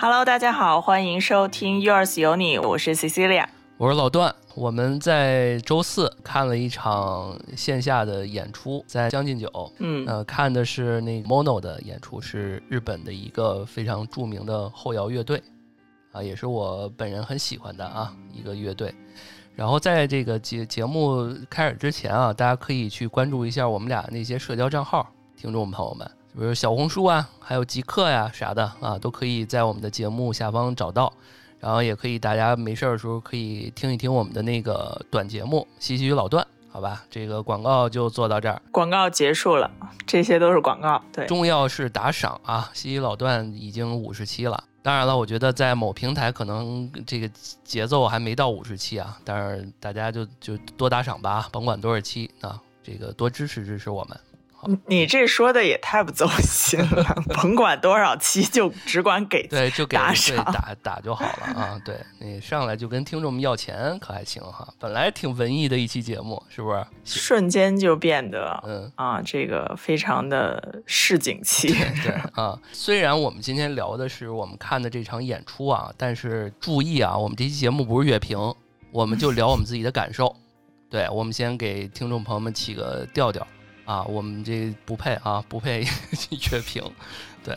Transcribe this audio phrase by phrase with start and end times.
[0.00, 3.44] Hello，大家好，欢迎收听 Yours 有你，我是 Cecilia，
[3.78, 4.32] 我是老段。
[4.54, 9.50] 我们在周四看了一场线下的演出，在将进酒。
[9.80, 15.42] 嗯，呃，看的是那 Mono 的演出，是日本的一个非常著名的后摇乐队，
[16.12, 18.94] 啊，也是我本人很喜欢的啊一个乐队。
[19.56, 26.08] 然后在这个节节目开始之前啊，大家可以去关注一下我们俩那些社交账号，听众朋友们。
[26.34, 31.12] 比如小红书啊，还有极客呀啥的啊，都可以在我们的节目下方找到。
[31.60, 36.40] 然后也可以大家没事儿的时候可以听一听我们的那个短节目《西西与老段》，
[36.72, 37.04] 好吧？
[37.10, 38.62] 这个广告就做到这儿。
[38.70, 39.68] 广告结束了，
[40.06, 41.02] 这些都是广告。
[41.12, 42.70] 对，重要是打赏啊！
[42.72, 44.62] 西西老段已经五十期了。
[44.84, 47.28] 当然了，我觉得在某平台可能这个
[47.64, 54.16] 节奏还没到五十期啊，但是大家就就多打赏吧，甭管多少期啊，这个多支持支持我们。
[54.86, 60.12] 你这说的也太不走心了， 甭管多少期，就只管给对，就给打
[60.44, 61.80] 打打就好了啊！
[61.84, 64.66] 对你上来就跟听众们要钱，可还行哈？
[64.78, 66.84] 本来挺文艺的一期节目，是不是？
[67.04, 71.68] 瞬间就变得嗯啊，这个非常的市井气。
[72.02, 78.36] 对啊，虽然我们今天聊的是我们看的这场演出啊，但是注意啊，我们这期节目不是乐评，
[78.90, 80.34] 我们就聊我们自己的感受。
[80.90, 83.46] 对，我们先给听众朋友们起个调调。
[83.88, 86.82] 啊，我们这不配啊，不配乐评，
[87.42, 87.54] 对，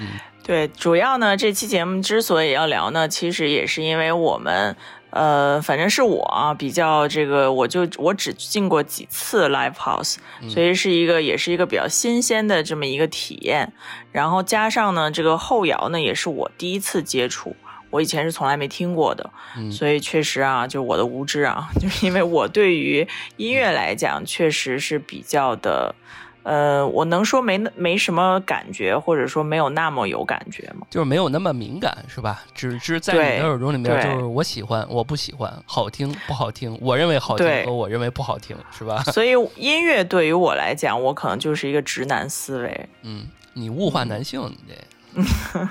[0.00, 0.06] 嗯，
[0.44, 4.76] 对，主要呢，这期节目之所以要聊呢，其实也是因为我们，
[5.10, 13.72] 呃，反正是我啊，比较这个，我就我只进过几次 live house，所以是一个也是一个比较新鲜的这么一个体验，
[14.12, 17.56] 然后加上呢，这个后摇呢，也是我第一次接触。
[17.94, 19.30] 我以前是从来没听过的，
[19.70, 23.06] 所以确实啊，就我的无知啊， 就是因为我对于
[23.36, 25.94] 音乐来讲，确实是比较的，
[26.42, 30.84] 呃，我能说没没什么感觉，或者说没有那么有感觉吗？
[30.90, 32.42] 就是没有那么敏感，是吧？
[32.52, 39.04] 只是在你的耳朵里面，就是我喜欢，我不喜欢，好听不好听，我认为好听和我认为不好听，是吧？
[39.14, 42.88] 所以音乐对于我来讲，我可能就是一个直男思维。
[43.02, 44.74] 嗯，你物化男性，你这。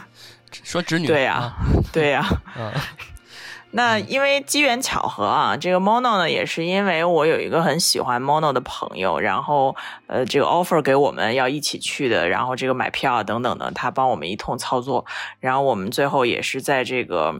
[0.64, 1.54] 说侄女对呀，
[1.92, 2.26] 对呀。
[2.58, 2.72] 嗯，
[3.76, 9.76] 那因为机缘巧合啊，这个 Mono 呢，也是因为我有一个很喜欢 Mono 的朋友，然后
[10.06, 15.06] 呃，这个 offer 给我们要一起去的，然后这个买票啊等等的，他帮我们一通操作，
[15.40, 17.34] 然后我们最后也是在这个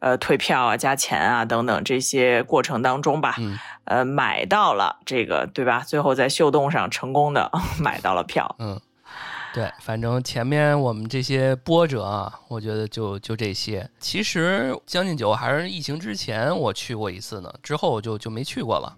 [0.00, 3.36] 呃退票啊、加钱啊等等这些过程当中吧，
[3.84, 5.82] 呃，买到了这个对吧？
[5.86, 7.50] 最后在秀动上成功的
[7.80, 8.78] 买到了票，嗯。
[9.58, 13.90] 对，反正前面我们这些波折啊，我觉得就就这些。
[13.98, 18.94] 其实将近九还是疫情之前我去过一次呢，之后就就没去过了。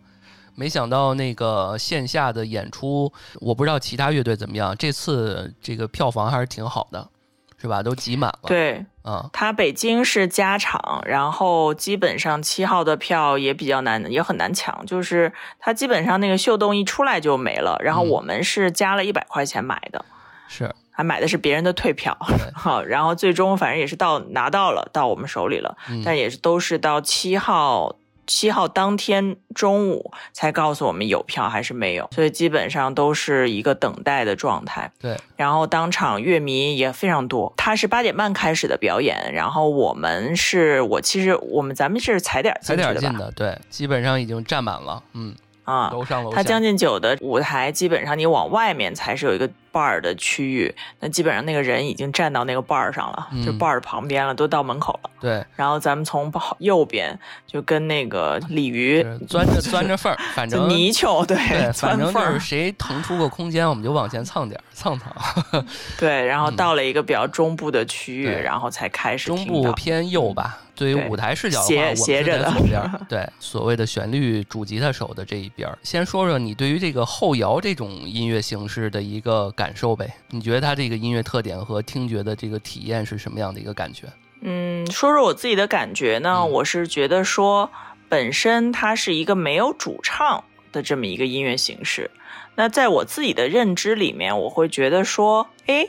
[0.55, 7.09] 没想到那个线下的演出，我不知道其他乐队怎么样，这次这个票房还是挺好的，
[7.57, 7.83] 是吧？
[7.83, 8.41] 都挤满了。
[8.43, 14.85] 对，嗯，它北京是加场，然后基本上七号的票也比较难，也很难抢。
[14.85, 20.05] 就是它基本上那个秀动一出来就没了，然后我们是加了一百块钱买的。
[20.51, 22.15] 是，还买的是别人的退票，
[22.53, 27.97] 好，然后最终反正也是到拿到了，到我们手里了，但也是都是到七号
[28.27, 34.93] 七号当天中午才告诉我们有票还是没有，所以基本上都是一个等待的状态。
[35.01, 45.35] 对，然后当场乐迷也非常多，他是八点半开始的表演，然后我们是我其实我们咱们是踩点踩点进的，对，基本上已经站满了，嗯
[45.71, 49.49] 啊，楼上楼下，他将近九的舞台基本上你往外面才是有一个。
[49.73, 55.11] bar 的区域，那基本上那个人已经站到那个 bar 上了，就 bar 旁边了，都到门口了。
[55.21, 57.17] 对，然后咱们从右边
[57.47, 61.37] 就跟那个鲤鱼钻着钻着缝儿， 反正泥鳅对，
[61.73, 65.65] 反正就是谁腾出个空间，我们就往前蹭点蹭蹭。
[65.97, 70.59] 对，然后到了一个比较中部的区域，然后才开始中部偏右吧。
[70.81, 72.91] 对于舞台视角的话，我们在左边。
[73.09, 75.71] 对，所谓的旋律主吉他手的这一边。
[75.85, 79.49] 先说说你对于这个后摇这种音乐形式的一个。
[79.61, 84.07] 感受呗，你觉得它这个音乐特点和听觉的这个体验是什么样的一个感觉？
[84.41, 87.71] 嗯，说说我自己的感觉呢，我是觉得说，
[88.09, 92.11] 本身它是一个没有主唱的这么一个音乐形式。
[92.55, 95.89] 那在我自己的认知里面，我会觉得说，哎，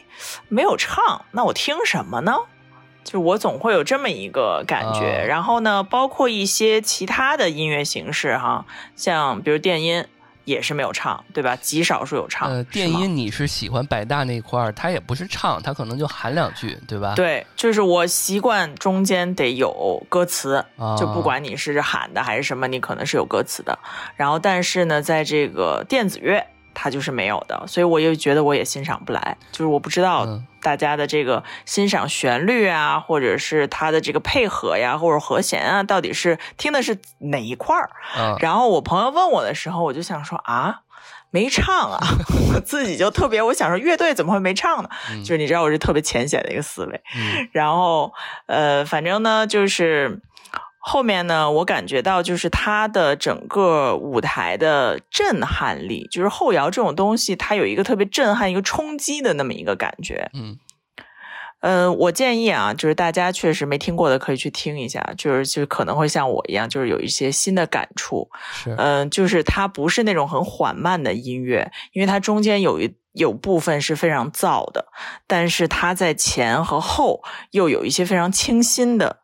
[0.49, 2.33] 没有唱，那我听什么呢？
[3.03, 5.25] 就我总会有这么一个感觉。
[5.27, 8.65] 然后呢，包括一些其他的音乐形式，哈，
[8.95, 10.05] 像比如电音。
[10.43, 11.55] 也是没有唱，对吧？
[11.55, 12.49] 极少数有唱。
[12.49, 17.13] 呃，电音你是喜欢百大那块儿，他也不是唱，他可能就喊两句，对吧？
[17.15, 20.65] 对，就是我习惯中间得有歌词，
[20.97, 23.77] 就不管你是喊的还是什么，你可能是有歌词的。
[24.15, 26.43] 然后，但是呢，在这个电子乐，
[26.73, 30.25] 它就是没有的，所以我又觉得我也欣赏不来，就是我不知道
[30.61, 37.89] 大家的这个欣赏旋律啊，或者是他的这个配合呀，或者和弦啊，到底是听的是哪一块儿？
[38.17, 40.81] 嗯，然后我朋友问我的时候，我就想说啊，
[41.31, 41.99] 没唱啊，
[42.53, 44.89] 我自己就特别，我想说乐队怎么会没唱呢？
[45.11, 47.01] 嗯就是你知道我是特别浅显的一个思维。
[47.15, 48.13] 嗯然后
[48.47, 50.19] 呃，反正呢，就是
[50.83, 60.29] 后面呢，我感觉到就是它的整个舞台的震撼力，就是后摇这种东西，它有一个特别震撼、一个冲击的那么一个感觉。
[60.33, 60.57] 嗯
[61.61, 68.27] 呃，我建议啊，就是大家确实没听过的可以去听一下，就是就可能会像我一样，就是有一些新的感触。
[68.51, 74.87] 是嗯、就是它不是那种很缓慢的音乐，因为它中间有一有部分是非常燥的，
[75.27, 79.20] 但是它在前和后又有一些非常清新的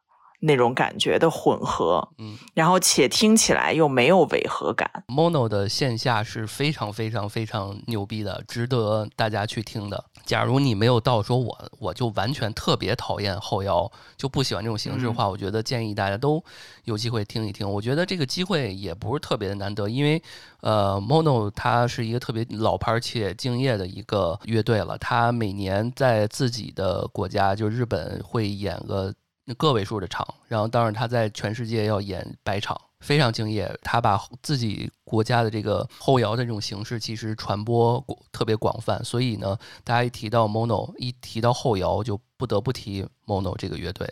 [0.47, 4.89] 那种感觉的混合，嗯然后且听起来又没有违和感。
[5.07, 10.03] ，Mono 的线下是非常非常非常牛逼的，值得大家去听的。
[10.25, 16.43] 假如你没有到说我我就完全特别讨厌后摇，就不喜欢这种形式的话，我觉得建议大家都
[16.85, 17.69] 有机会听一听。
[17.69, 20.21] 我觉得这个机会也不是特别的难得，因为
[20.61, 29.13] 呃，Mono 它是一个特别老牌且敬业的一个乐队了，它每年在自己的国家就日本会演个
[29.55, 33.73] 个位数的场，然后当然他在全世界要演百场，非常敬业。
[33.81, 44.07] 他把自己国家的这个后摇的这种形式，其实传播广特别广泛，所以呢，大家一提到 Mono，一提到后摇，就不得不提 Mono 这个乐队，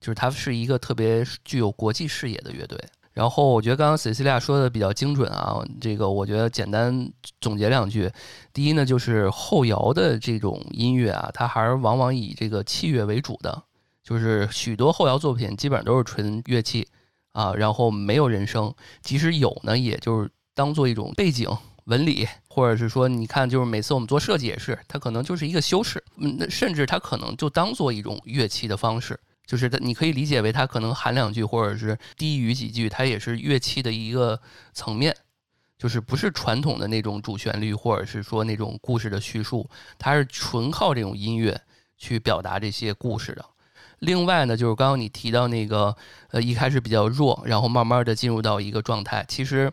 [0.00, 2.78] 就是它是一个特别具有国际视野的乐队。
[3.12, 7.10] 然后我觉得刚刚 Cecilia 说的比较精准啊，这个我觉得简单
[7.40, 8.12] 总结两句。
[8.52, 13.62] 第一呢，就是后摇的这种音乐啊，它还是往往以这个器乐为主的，
[14.06, 16.86] 就是许多后摇作品基本上都是纯乐器
[17.32, 18.72] 啊，然后没有人声，
[19.02, 21.50] 即使有呢，也就是当做一种背景
[21.86, 29.18] 纹理，或者是说，你看，就是每次我们做设计也是，它可能就是一个修饰，嗯，甚至它可能就当做一种乐器的方式。
[29.44, 34.40] 就是，你可以理解为它可能喊两句，或者是低语几句，它也是乐器的一个
[34.72, 35.16] 层面，
[35.76, 39.68] 就是不是传统的那种主旋律，或者是说那种故事的叙述，
[39.98, 41.60] 它是纯靠这种音乐
[41.98, 43.44] 去表达这些故事的。
[44.00, 45.96] 另外呢，就是刚刚你提到那个，
[46.30, 49.24] 呃，一开始比较弱，然后慢慢的进入到一个状态。
[49.26, 49.72] 其实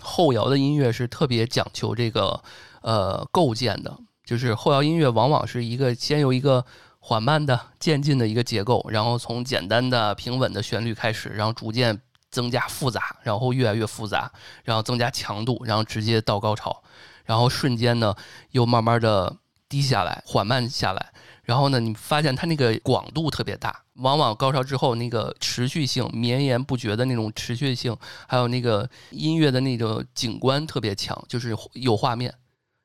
[0.00, 2.42] 后摇的音乐是特别讲求这个
[2.82, 6.64] 呃构建的，就是后摇音乐往往是一个先由一个
[6.98, 11.98] 缓慢的渐进的一个结构，然后从简单的平稳的旋律开始，然后逐渐
[12.30, 14.30] 增加复杂，然后越来越复杂，
[14.62, 16.82] 然后增加强度，然后直接到高潮，
[17.24, 18.14] 然后瞬间呢
[18.50, 19.36] 又慢慢的
[19.70, 21.12] 低下来，缓慢下来。
[21.48, 27.96] 然后呢，你发现它那个广度特别大，往往高潮之后那个持续性、绵延不绝的那种持续性，
[28.26, 32.34] 还有那个音乐的那个景观特别强，就是有画面。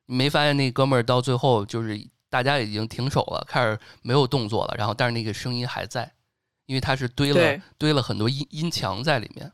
[0.06, 6.09] 你没发现那哥们儿到最后就是大家已经停手了，开始没有动作了，然后但是那个声音还在，
[6.66, 9.51] 因为它是堆了堆了很多音音墙在里面，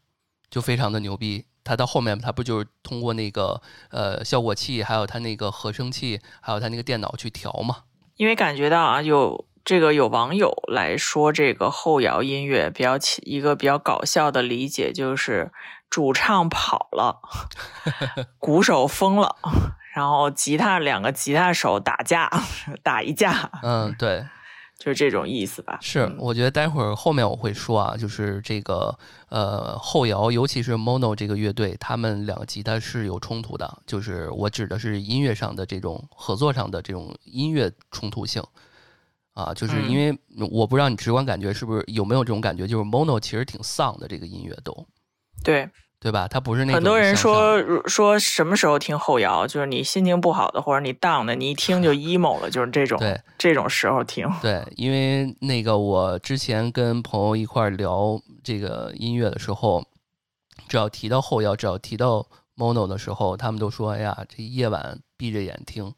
[0.51, 1.43] 就非常的牛逼。
[1.63, 3.59] 它到后面，它不就是通过那个
[3.89, 7.77] 呃效果器，还有它那个合成器，还有它那个电脑去调嘛？
[8.19, 15.53] 因为感觉到啊，有这个有网友来说这个后摇音乐比较起一个比较搞笑的理解，就是
[15.89, 17.21] 主唱跑了，
[18.37, 19.37] 鼓手疯了，
[19.95, 22.29] 然后吉他两个吉他手打架
[22.83, 24.25] 打一架，嗯，对，
[24.79, 25.77] 就是这种意思吧？
[25.81, 38.41] 是嗯，我觉得待会儿后面我会说啊，就是这个呃后摇，尤其是 Mono 这个乐队，他们两个吉他是有冲突的，就是我指的是音乐上的这种合作上的这种音乐冲突性。
[39.33, 40.17] 啊，就是因为
[40.51, 44.87] 我不知道你直观感觉是不是有没有这种感觉，就是 Mono 其实挺丧的，这个音乐都。
[45.43, 45.69] 对，
[46.01, 46.27] 对吧？
[46.27, 54.25] 它不是那种很多人说说什么时候听后摇，就是你心情不好的或者你 down 的，你一听就 emo 了，就是这种对这种时候听。
[54.41, 59.83] 对，因为那个我之前跟朋友一块儿聊这个音乐的时候，
[60.69, 62.25] 只要提到后摇，只要提到
[62.55, 65.93] mono 的时候，他们都说：“哎呀，这夜晚闭着眼听。”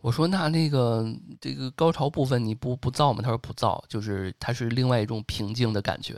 [0.00, 1.04] 我说：“那那个
[1.40, 6.16] 这个高潮部分你不不燥吗？”他说：“不燥，就是它是另外一种平静的感觉。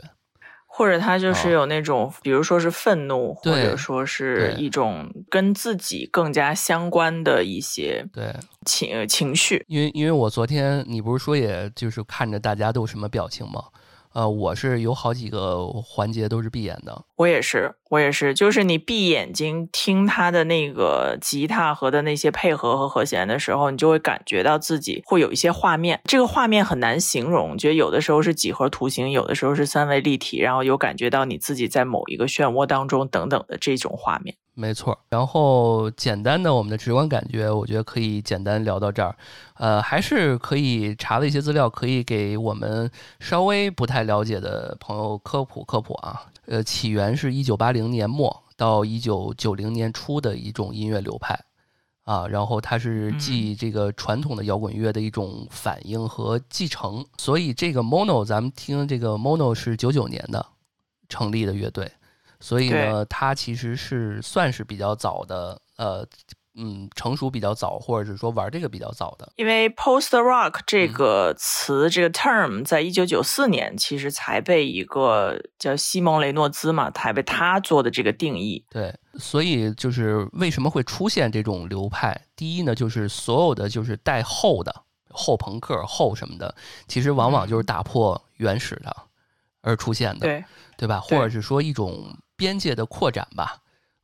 [0.73, 8.33] 或者他就是哦有那种，比如说是愤怒，或者说是一种跟自己更加相关的一些”对，
[8.65, 9.63] 情情绪。
[9.67, 13.65] 因为因为我昨天你不是说也就是看着大家都什么表情吗？
[14.13, 17.03] 呃，我是有好几个环节都是闭眼的。
[17.15, 25.99] 我也是，我也是，就是你闭眼睛听他的那个吉他和的那些配合和和弦的时候，你就会感觉到自己会有一些画面。
[26.05, 34.37] 这个画面很难形容，觉得有的时候是几何图形，有的时候是三维立体，然后有感觉到你自己在某一个漩涡当中等等的这种画面。
[34.53, 39.15] 没错，然后简单的我们的直观感觉，我觉得可以简单聊到这儿。
[39.55, 46.27] 呃，还是可以查了一些资料，可以给我们稍微不太了解的朋友科普科普啊。
[46.47, 51.39] 呃，起源是一九八零年末到一九九零年初的一种音乐流派
[52.03, 57.05] 啊，然后它是继这个传统的摇滚乐的一种反应和继承。
[57.17, 60.45] 所以这个 Mono，咱们听这个 Mono 是九九年的
[61.07, 61.91] 成立的乐队。
[62.39, 66.03] 所以呢，它其实是算是比较早的，呃，
[66.55, 69.31] 嗯，成熟比较早，或者是说玩这个比较早的。
[69.35, 78.65] 因为 post rock 这个词，这个 term 在一九九四年其实才被一个叫西蒙雷诺兹嘛，才被他做的这个定义。
[78.69, 82.19] 对，所以就是为什么会出现这种流派？
[82.35, 86.53] 第一呢，就是所有的就是带后的后朋克后什么的，
[86.87, 88.95] 其实往往就是打破原始的
[89.61, 90.43] 而出现的，对
[90.77, 90.99] 对吧？
[90.99, 92.17] 或者是说一种。
[92.37, 93.57] 边界的扩展吧，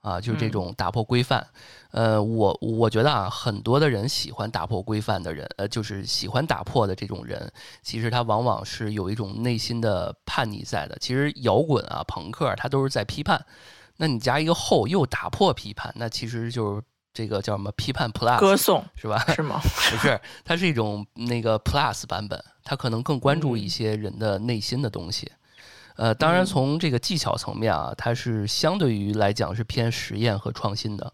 [0.08, 1.46] 啊，就是这种打破规范。
[1.92, 10.98] 呃，我我觉得啊，很多的人喜欢打破规范的人，呃，就是喜欢打破的这种人，其实他往往是有一种内心的叛逆在的。
[11.02, 13.46] 其实摇滚啊、朋克，他都是在批判。
[13.98, 16.82] 那你加一个后，又打破批判，那其实就是
[17.14, 19.18] 这个叫什么批判 plus 歌颂是吧？
[19.36, 19.60] 是吗？
[19.92, 25.32] 不是，它是一种那个 plus 版本，它可能更关注一些人的内心的东西。
[25.98, 31.12] 呃，当然，从这个技巧层面啊，它是相对于来讲是偏实验和创新的，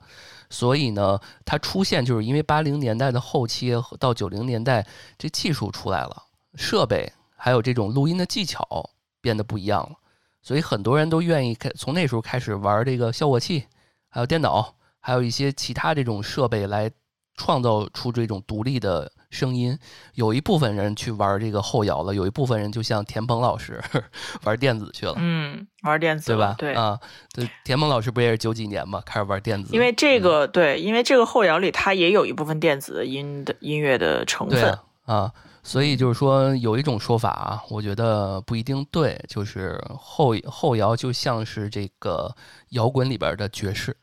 [0.50, 4.86] 所以呢，它出现就是因为八零年代的后期到九零年代，
[5.18, 6.24] 这技术出来了，
[6.56, 8.90] 设备还有这种录音的技巧
[9.22, 9.96] 变得不一样了，
[10.42, 13.66] 所以很多人都愿意开从那时候开始玩这个效果器，
[14.10, 16.92] 还有电脑，还有一些其他这种设备来
[17.38, 19.10] 创造出这种独立的。
[19.34, 19.78] 声音
[20.14, 23.84] 有一部分人去玩这个后摇了，有一部分人就像田鹏老师
[24.46, 25.16] 玩电子去了。
[25.18, 26.56] 嗯，玩电子对吧？
[26.58, 27.00] 对啊，
[27.34, 29.74] 对，田鹏老师不也是九几年嘛，开始玩电子。
[29.74, 42.34] 因为这个对，因为这个后摇里它也有一部分电子音的音乐的成分啊，所以就是说有一种说法啊，我觉得不一定对，就是后后摇就像是这个
[42.70, 43.98] 摇滚里边的爵士，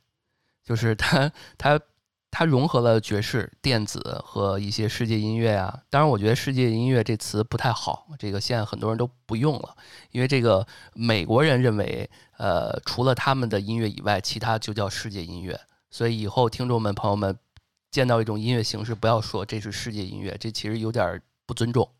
[0.64, 1.80] 就是它它。
[2.30, 5.80] 它融合了爵士、电子和一些世界音乐啊。
[5.90, 9.76] 当然，我觉得“世界音乐”这词不太好，这个现在很多人都不用了，
[10.12, 12.08] 因为这个美国人认为，
[12.38, 15.58] 呃，除了他们的音乐以外，其他就叫世界音乐。
[15.90, 17.36] 所以以后听众们、朋友们
[17.90, 21.90] 见到一种音乐形式，不要说这是世界音乐，这其实有点不尊重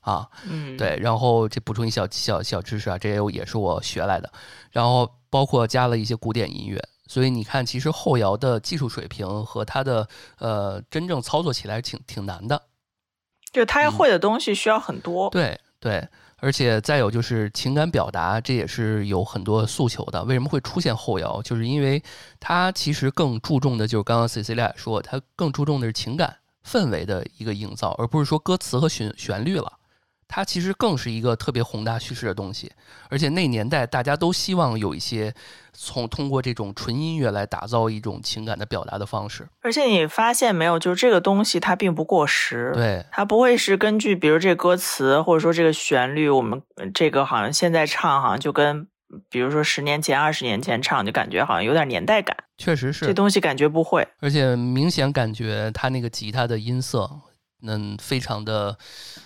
[0.00, 0.26] 啊。
[0.48, 0.96] 嗯，对。
[0.96, 4.32] 然后这补充一小小小知识啊，这也也是我学来的。
[4.70, 6.82] 然后包括加了一些古典音乐。
[7.06, 10.08] 所以你看，其实后摇的技术水平和它的
[10.38, 12.62] 呃真正操作起来挺挺难的，
[13.52, 15.28] 就他要会的东西需要很多。
[15.30, 16.08] 对对，
[16.38, 20.24] 而且再有就是情感表达，这也是有很多诉求的。
[20.24, 21.42] 为什么会出现后摇？
[21.42, 22.02] 就是因为
[22.40, 29.72] 它其实更注重的就是刚刚 C C 俩说，它更注重的是情感氛围的一个营造，而不是说歌词和旋旋律了。
[30.36, 32.72] 它其实更是一个特别宏大叙事的东西，
[33.08, 35.32] 而且那年代大家都希望有一些
[35.72, 39.46] 从通过这种纯音乐来打造一种情感的表达的方式。
[39.62, 46.60] 而且你发现没有，就是这个东西它并不过时，对，它不会是根据比如这歌词或者说这个旋律，我们
[46.92, 48.88] 这个好像现在唱好像就跟
[49.30, 57.08] 比如说十年前、二十年前唱就感觉好像有点年代感，确实是这东西感觉不会，而且明显感觉它那个吉他的音色。
[57.66, 58.76] 嗯，非常的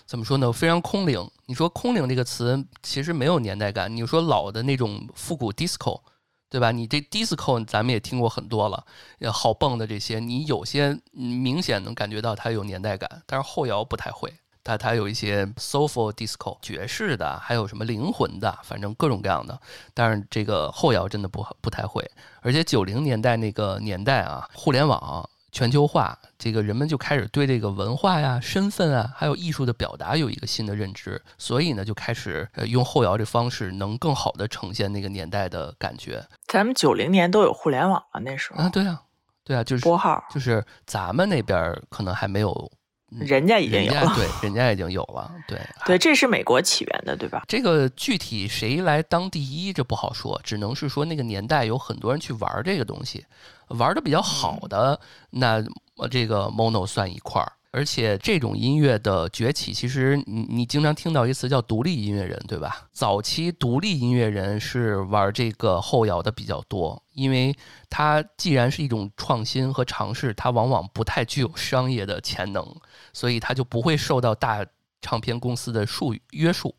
[0.07, 0.53] 怎么说呢？
[0.53, 1.29] 非常空灵。
[1.47, 3.95] 你说“空灵”这个词其实没有年代感。
[3.95, 6.01] 你说老的那种复古 disco，
[6.49, 6.71] 对吧？
[6.71, 8.85] 你这 disco 咱们也听过很多了，
[9.33, 13.23] 好蹦的这些，你有些明显能感觉到它有年代感。
[13.27, 19.61] 但是后摇不太会，它它有一些 soulful disco 爵士的，还有什么灵魂的，反正各种各样的。
[19.95, 22.09] 但是这个后摇真的不不太会。
[22.43, 25.29] 而且九零年代那个年代啊，互联网。
[25.59, 36.25] 全球化，这个人们就开始对这个文化呀、身份啊，还有艺术的表达有一个新的认知，所以呢，就开始呃用后摇这方式，能更好的呈现那个年代的感觉。
[36.47, 39.03] 咱们九零年都有互联网了，那时候啊，对啊，
[39.43, 42.71] 对啊，就是拨号，就是咱们那边可能还没有。
[43.11, 47.43] 人家已经有了，对，人家已经有了，对， 对，这是美国起源的，对吧？
[47.49, 53.25] 这个具体谁来当第一，这不好说，只能是说那个年代有很多人去玩这个东西，
[53.71, 54.99] 玩的比较好的，
[55.31, 55.63] 那
[56.11, 57.53] 这个 Mono 算一块儿。
[57.71, 62.89] 而且这种音乐的崛起，其实你你经常听到一词叫独立音乐人，对吧？
[62.93, 67.55] 早期独立音乐人是玩这个后摇的比较多，因为
[67.91, 72.67] 它既然是一种创新和尝试，它往往不太具有商业的潜能，
[73.13, 74.65] 所以它就不会受到大
[75.03, 76.75] 唱片公司的束约束，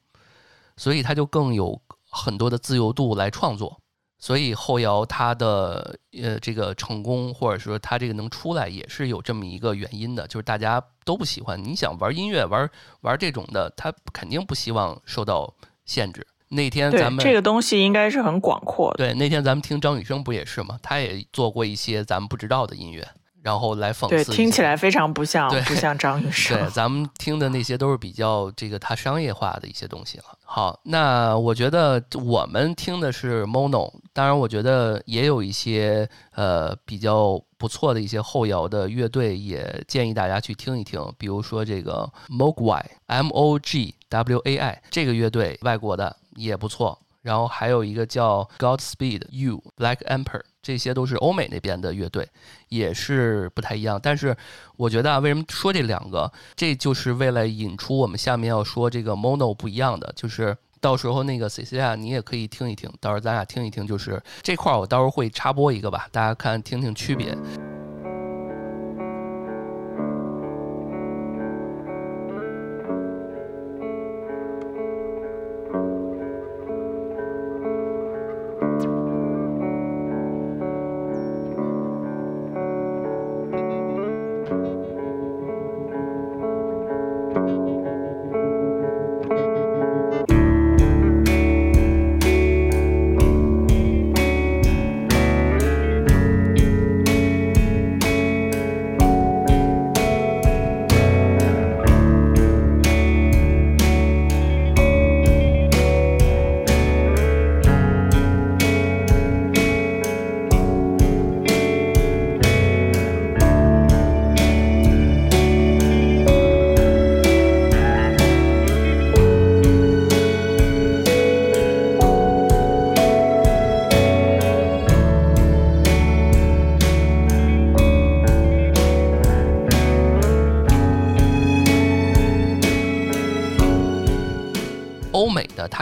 [0.75, 1.79] 所以它就更有
[2.09, 3.79] 很多的自由度来创作。
[4.19, 11.63] 所以后摇它的呃这个成功，或者说它这个能出来，也是有这么一个原因的，就是大家都不喜欢。
[11.63, 12.69] 你想玩音乐，玩
[13.01, 15.53] 玩这种的，他肯定不希望受到
[15.85, 16.27] 限制。
[16.49, 18.97] 那天咱们这个东西应该是很广阔的。
[18.97, 20.77] 对，那天咱们听张雨生不也是吗？
[20.81, 23.07] 他也做过一些咱们不知道的音乐。
[23.41, 26.57] 然后来讽刺，对，听起来非常不像，不像张雨生。
[26.57, 30.25] 对，咱们听的那些都是比较这个他商业化的一些东西了。
[30.43, 41.01] 好，那我觉得我们听的是 Mono，当然我觉得也有一些呃比较不错的一些后摇的乐队，也建议大家去听一听。
[41.17, 46.99] 比如说这个 Mogwai，M O G W A I 这个乐队，外国的也不错。
[47.21, 50.41] 然后还有一个叫 Godspeed You，Black Emperor。
[50.61, 52.27] 这些都是欧美那边的乐队，
[52.67, 53.99] 也是不太一样。
[54.01, 54.35] 但是
[54.75, 56.31] 我觉得啊，为什么说这两个？
[56.55, 67.35] 这就是为了引出我们下面要说这个 Mono 不一样的，就是到时候那个 c c 啊，你也可以听一听，到时候咱俩听一听，就是这块儿我到时候会插播一个吧，大家看听听区别。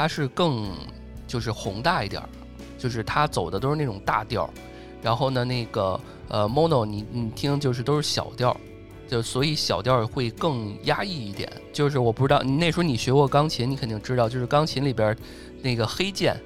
[0.07, 0.71] 是更
[1.27, 2.29] 就是宏大一点儿，
[2.77, 4.49] 就是他走的都是那种大调，
[5.01, 8.55] 然后呢，那个呃，mono 你你听就是都是小调，
[9.07, 11.51] 就所以小调会更压抑一点。
[11.73, 15.15] 就是我不知道你那时候你学过钢琴，你肯定知道，就是钢琴里边
[15.61, 16.39] 那个黑键。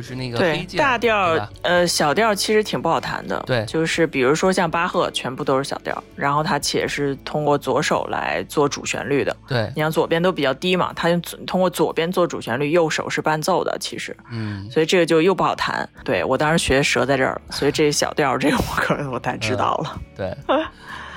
[0.00, 3.42] 就是那个对大调，呃，小调其实挺不好弹的。
[3.46, 9.36] 对，就是比如说像巴赫，全部都是小调，然后他且是通过左手来做主旋律的。
[9.46, 15.86] 对，你像左边都比较低嘛，他用通过左边做主旋律，右手是伴奏的，其实，嗯，所以这个就又不好弹。
[16.02, 20.00] 对我当时学折在这儿了，所以这小调这个我可能我太知道了。
[20.16, 20.34] 对，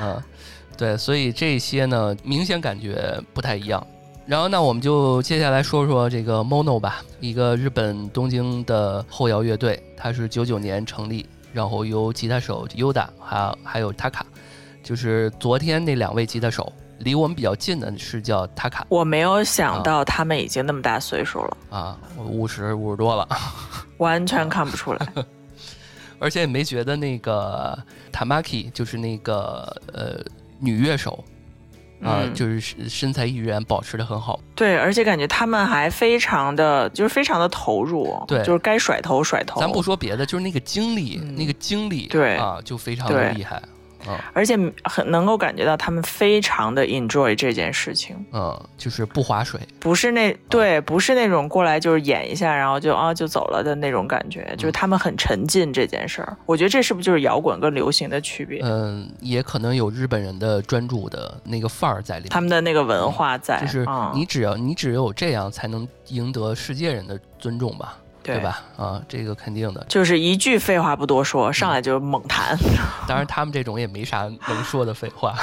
[0.01, 0.21] 嗯，
[0.77, 3.87] 对，所以这些呢，明显感觉不太一样。
[4.25, 14.21] 然后，那我们就接下来说说这个 Mono 吧，一个日本东京的后摇乐队，它是九九年成立，然后由吉他手 Yoda 还有还有 Taka，
[14.81, 18.83] 就是昨天那两位吉他手，离我们比较近的是叫 Taka。
[18.87, 23.27] 我没有想到他们已经那么大岁数了啊，五十五十多了，
[23.97, 25.07] 完全看不出来，
[26.17, 27.77] 而且也没觉得那个
[28.13, 30.23] Tamaki 就是那个呃
[30.59, 31.21] 女乐手。
[32.03, 39.59] 啊，就是身身材依然保持的很好，对，而且感觉他们还非常的，就是非常的投入，对，就是该甩头甩头。
[39.59, 43.61] 咱不说别的，就是那个精力，那个精力，对啊，就非常的厉害。
[44.33, 56.37] 而且很能够感觉到他们非常的 enjoy 这件事情，嗯，就是不划水，不是那对，不是那种过来就是演一下，然后就啊就走了的那种感觉，就是他们很沉浸这件事儿。
[56.45, 58.61] 我觉得这是不是就是摇滚跟流行的区别？
[58.63, 67.97] 嗯，也可能有日本人的专注的那个范儿在里面，他们的那个文化在，就是你只要你只有这样才能赢得世界人的尊重吧。
[68.23, 68.61] 对吧？
[68.77, 72.57] 啊，这个肯定的，就是一句废话不多说，上来就猛弹。
[73.07, 75.35] 当然，他们这种也没啥能说的废话。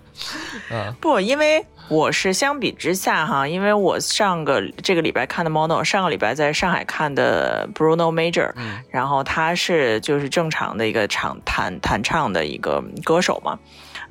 [0.70, 13.58] 嗯，不，因为我是相比之下哈，因为我上个这个礼拜看的 Mono，上个礼拜在上海看的 Bruno Major，嗯，然后他是就是正常的一个唱弹弹唱的一个歌手嘛。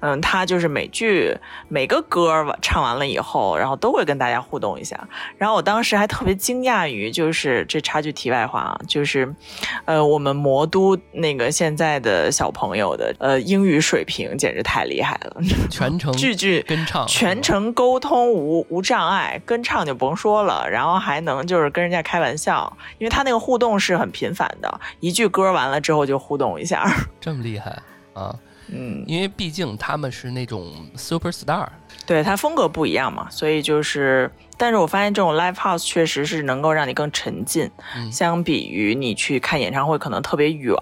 [0.02, 1.36] 嗯，他就是每句
[1.68, 5.00] 每个歌唱完了以后，然后都会跟大家互动一下。
[5.38, 9.34] 然后我当时还特别惊讶于，就是这插句题外话啊，就是
[9.86, 26.86] 呃，我们魔都那个现在的小朋友的呃英语水平简直太厉害了， 全程句句跟唱，全程沟通无无障碍，跟唱就甭说了，然后还能就是跟人家开玩笑，因为他那个互动是很频繁的，一句歌完了之后就互动一下，
[27.20, 27.78] 这么厉害
[28.14, 28.36] 啊！
[28.72, 31.68] 嗯，因为毕竟他们是那种 super star，
[32.06, 37.70] 对他风格不一样嘛，所以就是，但是我发现这种 live house 确实是能够让你更沉浸，
[38.12, 40.76] 相比于你去看演唱会可能特别远，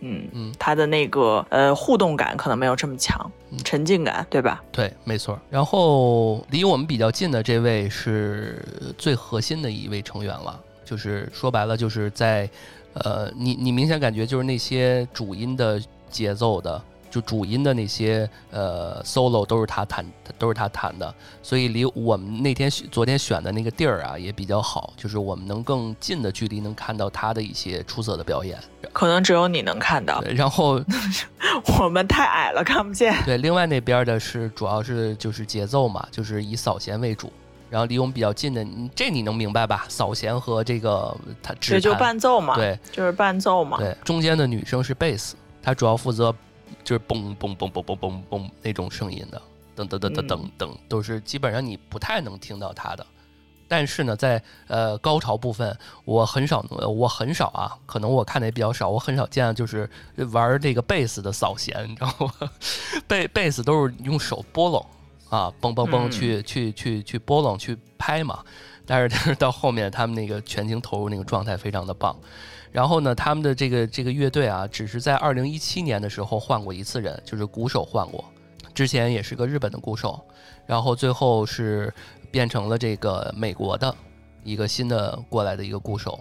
[0.00, 3.30] 嗯嗯，他的那个呃互动感可能没有这么强，
[3.64, 4.62] 沉浸感，对吧？
[4.70, 5.38] 对，没错。
[5.50, 8.64] 然后离我们比较近的这位是
[8.96, 12.48] 最核心的一位成员了，就是说白了就是在，
[12.94, 16.80] 呃，你你明显感觉就是那些主音的节奏的。
[17.16, 20.04] 就主音的那些呃 solo 都是他弹，
[20.38, 28.58] 都是他弹的，所以离我们那天昨天选的那个地儿啊也比较好，就是我们能更近的距离能看到他的一些出色的表演。
[28.92, 30.78] 可能只有你能看到，然后
[31.80, 33.14] 我们太矮了看不见。
[33.24, 37.32] 对，另外那边的是主要是就是节奏嘛，就是以扫弦为主，
[37.70, 38.62] 然后离我们比较近的，
[38.94, 39.86] 这你能明白吧？
[39.88, 43.78] 扫弦和这个他这就伴奏嘛，对，就是伴奏嘛。
[43.78, 46.34] 对，中间的女生是贝斯，她主要负责。
[46.86, 49.42] 就是嘣嘣嘣嘣嘣嘣嘣那种声音的，
[49.76, 53.04] 噔噔噔噔噔噔，都是基本上你不太能听到它的。
[53.66, 59.90] 但是呢，在呃高潮部分，我很少，我很少啊，可能我看的也比较少，我很少见就是
[60.30, 62.50] 玩这个贝斯的扫弦，你知道吗？
[63.08, 64.86] 贝贝斯都是用手拨弄
[65.28, 68.44] 啊，嘣嘣嘣去去去去拨弄去拍嘛。
[68.86, 72.16] 但是 但是到后面他们那个全情投入那个状态非常的棒。
[72.72, 78.22] 然后呢，他们的这个这个乐队啊，只是在二零一七年的时候换过一次人，就是鼓手换过，
[78.74, 80.20] 之前也是个日本的鼓手，
[80.66, 81.92] 然后最后是
[82.30, 83.94] 变成了这个美国的
[84.44, 86.20] 一个新的过来的一个鼓手，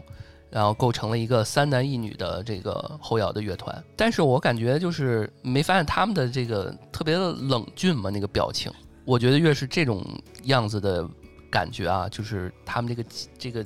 [0.50, 3.84] 然后构成了一个三男一女的这个后摇的乐团。
[3.98, 8.72] 但是我感觉就是没发现他们的这个特别的冷峻嘛，那个表情，
[9.04, 10.02] 我觉得越是这种
[10.44, 11.06] 样子的
[11.50, 13.66] 感觉啊，就是他们这个这个。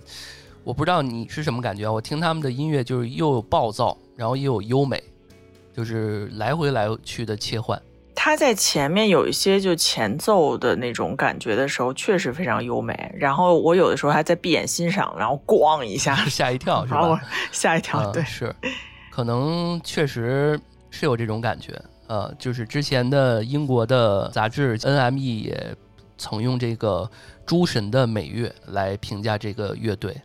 [0.65, 5.01] 我不知道你是什么感觉啊，我听他们的音乐就是又有暴躁，然后又有优美，
[5.73, 7.81] 就是来回来去的切换。
[8.13, 13.11] 他在前面有一些就前奏的那种感觉的时候，确实非常优美。
[13.17, 17.19] 然后我有的时候还在闭眼欣赏，然后咣一下吓一跳，是吧？
[17.53, 18.53] 吓一跳，对，是，
[19.09, 20.59] 可能确实
[20.91, 21.81] 是有这种感觉。
[22.07, 25.75] 呃，就是之前的英国的杂志 NME 也
[26.17, 27.09] 曾用这个
[27.49, 30.15] “诸神的美乐”来评价这个乐队。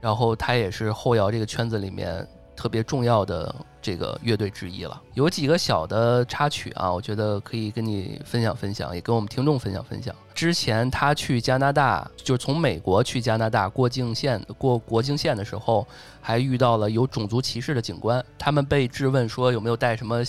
[0.00, 5.00] 然后他也是后摇这个圈子里面特别重要的这个乐队之一了。
[5.14, 10.14] 有几个小的插曲啊，我觉得可以跟你分享分享，也跟我们听众分享分享。
[10.34, 15.86] 之前他去加拿大，就是从美国去加拿大过境线过国境线的时候，
[16.20, 20.22] 还遇到了有种族歧视的警官，他们被质问说有没有带什么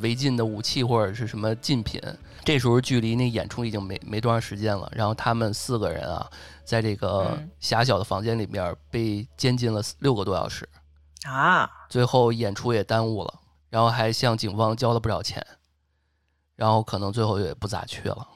[0.00, 2.00] 违禁的武器或者是什么禁品。
[2.44, 6.28] 这时候距离那演出已经没没多长时间了，然后他们四个人啊。
[6.64, 10.68] 在这个狭小的房间里面被监禁了六个多小时，
[11.32, 11.70] 啊！
[11.88, 15.46] 最后演出也耽误了，然后还向警方交了不少钱，
[16.56, 18.28] 然后可能最后也不咋去了。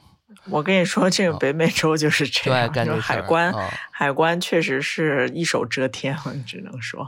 [0.49, 3.53] 我跟你说，这个北美洲就是这样，就海关，
[3.91, 7.07] 海关确实是一手遮天，我只能说，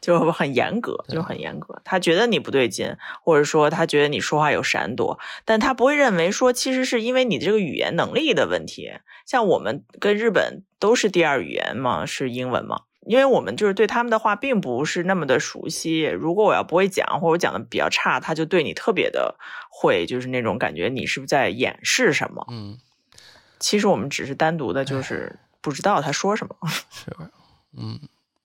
[0.00, 1.82] 就很严格，就很严格。
[1.84, 8.92] 他觉得你不对劲，或者说他觉得你说话有闪躲，但他不会认为说，其实是因为你这个语言能力的问题。
[9.26, 12.82] 像我们跟日本都是第二语言嘛，是英文嘛。
[13.06, 19.36] 因为我们就是对他们的话并不是那么的熟悉，如果我要不会讲，或者我讲的比较差，他就对你特别的
[19.70, 22.46] 会，就是那种感觉，你是不是在掩饰什么？
[22.50, 22.78] 嗯，
[23.58, 26.54] 其实我们只是单独的，就是不知道他说什么。
[26.90, 27.10] 是，
[27.76, 27.98] 嗯，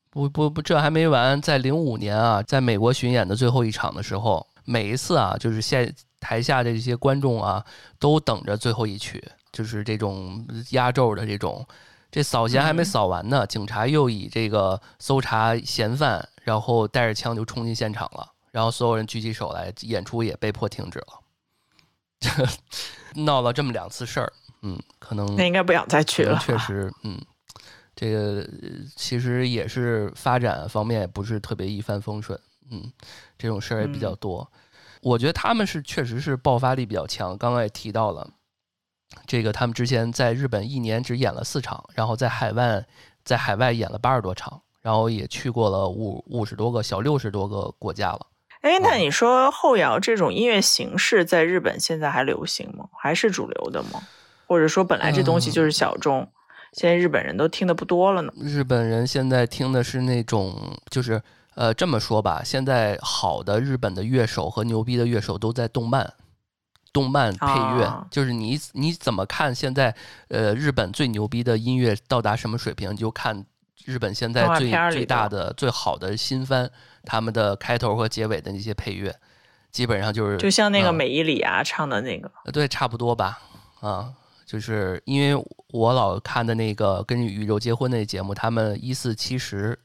[0.10, 7.66] 不不不，这还没完，在零五年啊，在美国巡演的最后一场的时候，每一次啊，就是现台下的这些观众啊，
[8.00, 11.68] 都等着最后一曲，就是这种压轴的这种。
[12.16, 22.48] 这扫弦还没扫完呢，警察又以这个搜查嫌犯，然后带着枪就冲进现场了，然后所有人举起手来，演出也被迫停止了。
[23.26, 26.40] 闹了这么两次事儿，嗯，可能那应该不想再去了。
[26.40, 27.20] 确实， 嗯，
[27.94, 28.48] 这个
[28.96, 32.40] 其实也是发展方面也不是特别一帆风顺，
[32.72, 32.90] 嗯，
[33.38, 34.50] 这种事儿也比较多。
[35.02, 38.26] 我觉得他们是确实是爆发力比较强，刚刚也提到了。
[39.26, 42.86] 这个他们之前在日本一年只演了四场，然后在海外
[43.24, 48.28] 在海外演了八十多场，然后也去过了五五十多个小六十多个国家了。
[48.62, 52.86] 哎，那你说后摇这种音乐形式在日本现在还流行吗？
[53.00, 54.02] 还是主流的吗？
[54.48, 56.28] 或者说本来这东西就是小众，
[56.74, 58.34] 现在日本人都听的不多了呢？
[58.40, 61.22] 日本人现在听的是那种，就是
[61.54, 66.14] 呃这么说吧，现在好的日本的乐手和牛逼的乐手都在动漫。
[66.96, 69.94] 动漫配乐就是你你怎么看现在
[70.30, 72.96] 呃日本最牛逼的音乐到达什么水平？
[72.96, 73.46] 就看
[73.84, 76.72] 日本现在最最大的最好的新番，
[77.04, 79.14] 他们的开头和结尾的那些配乐，
[79.74, 83.40] 基本上就是就像那个美伊里啊唱的那个，对，差不多吧。
[83.82, 84.14] 啊，
[84.46, 89.78] 就是因为我老看的那个跟宇宙结婚那节目，他们一四七十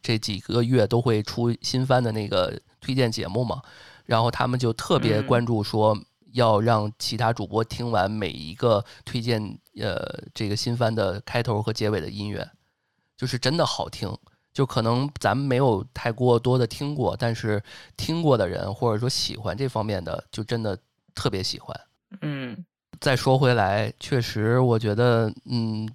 [0.00, 3.60] 这几个月都会出新番的那个推荐节目嘛，
[4.06, 5.98] 然后他们就特别关注说。
[6.34, 9.40] 要让其他主播听完每一个推荐，
[9.80, 12.48] 呃，这个新番的开头和结尾的音乐，
[13.16, 14.12] 就是真的好听。
[14.52, 17.62] 就可能咱们没有太过多的听过，但是
[17.96, 20.76] 听过的人或者说喜欢这方面的，就真的
[21.14, 21.80] 特别喜欢。
[22.20, 22.64] 嗯，
[23.00, 25.88] 再说回来，确实，我觉得，嗯，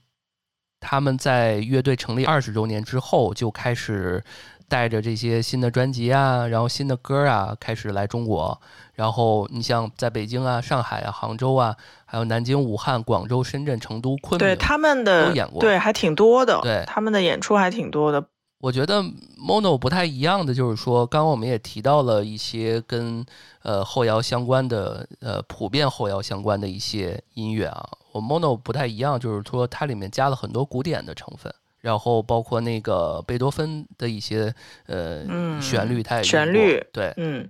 [0.80, 4.24] 他们在乐队成立二十周年之后就开始。
[4.70, 8.62] 带着这些新的专辑啊，然后新的歌啊，开始来中国。
[8.94, 16.62] 然后你像在北京啊、上海啊、杭州啊，还有南京、武汉、广州、深圳、成都、昆明，对他们的都演过，对，还挺多的。
[16.62, 18.24] 对他们的演出还挺多的。
[18.62, 19.02] 我觉得
[19.42, 23.26] Mono 不太一样的就是说，刚刚我们也提到了一些跟
[23.64, 27.90] 呃后摇相关的，呃普遍后摇相关的一些音乐啊。
[28.12, 31.54] 我 Mono 不太一样，就是说它里面加了很多古典的成分。
[31.82, 34.54] 然后包括那个贝多芬的一些
[34.88, 37.50] 呃旋律，它也旋律对，嗯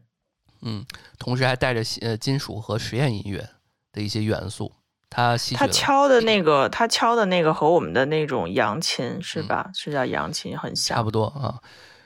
[0.62, 0.86] 嗯，
[1.18, 3.50] 同时还带着呃金属和实验音乐
[3.92, 4.72] 的一些元素。
[5.10, 9.72] 他他敲的那个，他敲的那个和我们的那种扬琴是吧？
[9.74, 10.96] 是叫扬琴，很像。
[10.98, 11.58] 差不多啊，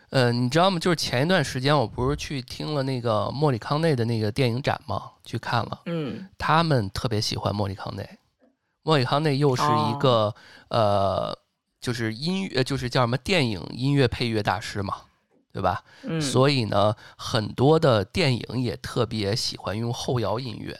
[0.09, 0.79] 呃，你知道吗？
[0.79, 5.81] 就是前一段时间，我不是去听了那个莫里康内的那个电影展嘛，去看了。
[5.87, 8.07] 嗯，他们特别喜欢莫里康内。
[8.83, 10.33] 莫里康内又是一个
[10.69, 11.37] 呃。
[11.83, 15.01] 就是音乐，就是叫什么电影音乐配乐大师嘛，
[15.51, 15.83] 对吧？
[16.03, 20.79] 嗯，所以呢，很多的电影也特别喜欢用后摇音乐。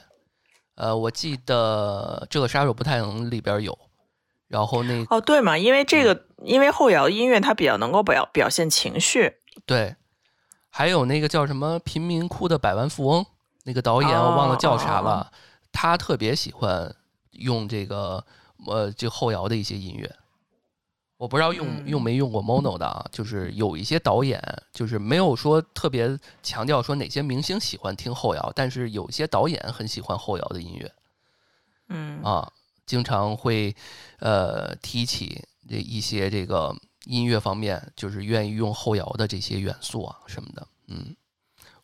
[0.76, 3.78] 呃，我记得《这个杀手不太冷》里边有，
[4.48, 9.34] 然后那哦，对嘛，因为这个，因为后摇音乐它比较能够表表现情绪。
[9.66, 9.98] 对，
[10.70, 13.22] 还有那个叫什么《贫民窟的百万富翁》，
[13.66, 15.30] 那个导演我忘了叫啥了，
[15.74, 16.96] 他特别喜欢
[17.32, 18.26] 用这个
[18.66, 20.10] 呃，就后摇的一些音乐。
[21.24, 30.92] 我不知道用用没用过 mono 的啊，就是有一些导演，就是没有说特别强调说哪些明星喜欢听后摇，但是有些导演很喜欢后摇的音乐，
[31.88, 32.22] 嗯。
[32.24, 32.52] 啊，
[32.86, 33.74] 经常会
[34.20, 41.16] 呃提起这一些这个音乐方面，就是愿意用后摇的这些元素啊什么的，嗯，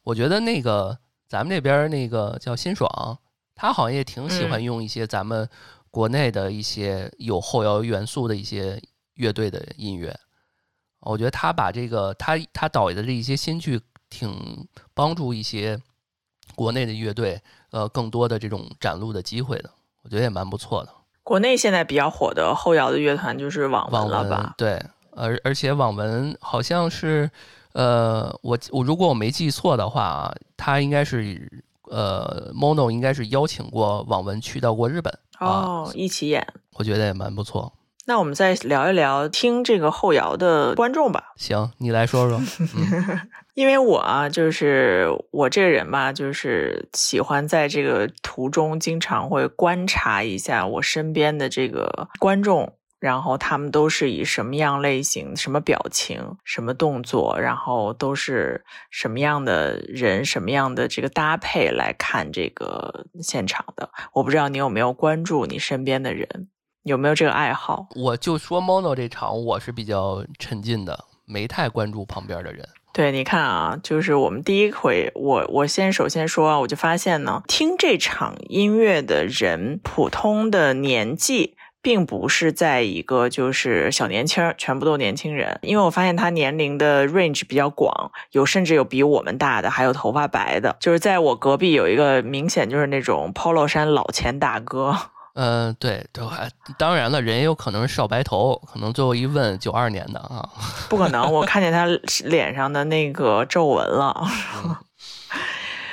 [0.03, 0.99] 我觉得那个
[1.29, 3.17] 咱们这边那个叫辛爽，
[3.55, 5.49] 他好像也挺喜欢用一些咱们
[5.89, 8.77] 国内的一些有后摇元素的一些。
[9.19, 10.17] 乐队的音乐，
[11.01, 15.77] 我觉得他把这个他他导的这一些新剧，挺帮助一些
[16.55, 19.69] 国内的乐队，呃，更多的这种展露的机会的，
[20.03, 20.89] 我觉得也蛮不错的。
[21.21, 24.55] 国内现在比较火的后摇的乐团就是网文了吧？
[24.57, 27.29] 对，而而且网文好像是，
[27.73, 37.71] 呃，我我如果我没记错的话啊，他应该是呃，mono 应该是邀请过网文去到过日本哦，一起演，我觉得也蛮不错。
[38.09, 41.25] 那我们再聊一聊听这个后摇的观众吧。
[41.35, 42.41] 行，你来说说。
[43.53, 63.91] 因为我啊，就是我这个人吧，就是喜欢在这个途中经常会观察一下我身边的这个观众，然后他们都是以什么样类型、什么表情、什么动作，然后都是什么样的人、什么样的这个搭配来看这个现场的。
[64.13, 66.47] 我不知道你有没有关注你身边的人。
[66.83, 67.87] 有没有这个爱好？
[67.95, 72.67] 我就说 mono 这场，我是比较沉浸的，没太关注旁边的人。
[72.91, 85.59] 对，你看啊，就是我们第一回，我我先首先说啊，我就发现呢，听这场音乐的人，普通的年纪，并不是在一个就是小年轻，全部都年轻人。
[85.61, 90.75] 因为我发现他年龄的 range 比较广，有甚至有比我们大的，还有头发白的。
[90.79, 94.97] 就是在我隔壁有一个明显就是那种 polo 衫老钱大哥。
[95.41, 100.43] 嗯，对，都还当然了，人也有可能是少白头，可能最后一问九二年的啊，
[100.89, 101.85] 不可能，我看见他
[102.25, 104.27] 脸上的那个皱纹了。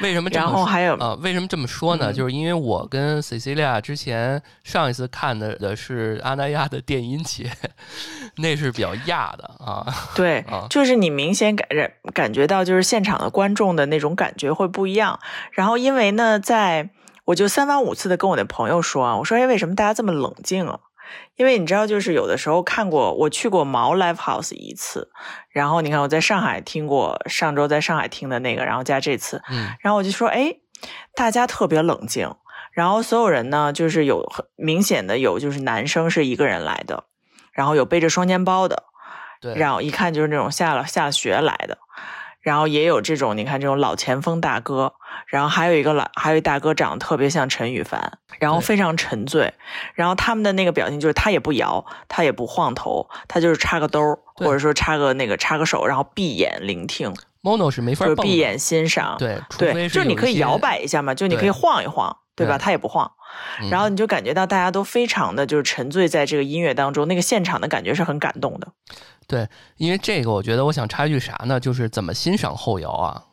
[0.03, 1.17] 为什么这么然后还有啊？
[1.23, 2.11] 为什么这么说呢？
[2.11, 7.51] 嗯就是因为我跟 Cecilia 之前上一次看的的是阿那亚的电音节，
[8.39, 9.87] 那是比较亚的啊。
[10.17, 11.67] 对 啊，就是你明显感
[12.13, 15.19] 感觉到，就是现场的观众的那种感觉会不一样。
[15.53, 16.91] 然后因为呢，在
[17.27, 20.81] 我就三番五次的跟我的朋友说啊，我说哎，为什么大家这么冷静啊？
[21.37, 25.09] 因为你知道，就是有的时候看过，我去过毛 Live House 一次，
[25.51, 29.69] 然后你看我在上海听过上周在上海听的那个，然后加这次，嗯。
[29.81, 30.57] 然后我就说，哎，
[31.15, 32.35] 大家特别冷静，
[32.73, 37.05] 然后所有人呢，就是有很明显的有，就是男生是一个人来的，
[37.53, 38.83] 然后有背着双肩包的，
[39.41, 41.79] 对，然后一看就是那种下了下了学来的，
[42.47, 44.93] 然后也有这种你看这种老前锋大哥，
[45.27, 49.53] 然后还有一个老还有一大哥长得特别像陈羽凡，然后非常沉醉，
[49.95, 62.59] 然后他们的那个表情就是他也不摇，他也不晃头，他就是插个兜儿，或者说插个那个插个手，然后闭眼聆听，Mono 是没法蹦的，就是闭眼欣赏，对，对，就是你可以摇摆一下嘛，就你可以晃一晃，对吧？
[62.59, 63.11] 他也不晃，
[63.61, 68.69] 嗯然后你就感觉到大家都非常的就是沉醉在这个音乐当中，那个现场的感觉是很感动的。
[69.27, 71.59] 对，因为这个，我觉得我想插一句啥呢？
[71.59, 73.25] 就是怎么欣赏后摇啊？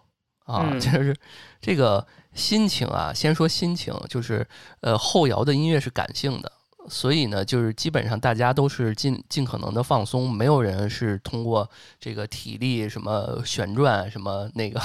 [0.46, 1.16] 啊，嗯 就是
[1.62, 3.14] 这个心情啊。
[3.14, 4.46] 先说心情，就是
[4.82, 6.52] 呃，后摇的音乐是感性的，
[6.90, 11.70] 所以呢，就是基本上大家都是尽尽可能的放松，没有人是通过
[12.00, 14.82] 这个体力什么旋转什么那个